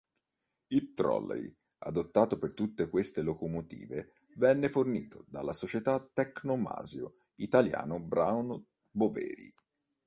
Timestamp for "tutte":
2.55-2.89